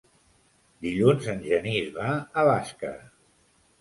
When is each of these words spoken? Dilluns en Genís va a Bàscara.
Dilluns 0.85 1.27
en 1.35 1.45
Genís 1.49 1.93
va 2.01 2.09
a 2.17 2.47
Bàscara. 2.51 3.09